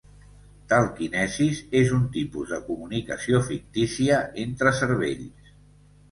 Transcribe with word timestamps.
Telkinesis 0.69 1.59
és 1.81 1.91
un 1.97 2.07
tipus 2.15 2.53
de 2.53 2.57
comunicació 2.69 3.41
fictícia 3.49 4.23
entre 4.45 4.73
cervells. 4.79 5.53